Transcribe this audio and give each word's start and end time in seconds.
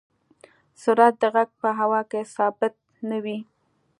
سرعت 0.81 1.15
د 1.21 1.23
غږ 1.33 1.49
په 1.61 1.69
هوا 1.79 2.01
کې 2.11 2.21
ثابت 2.35 2.73
نه 3.09 3.17
وي. 3.23 3.37